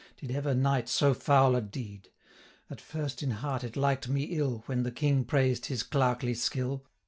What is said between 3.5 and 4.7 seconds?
it liked me ill,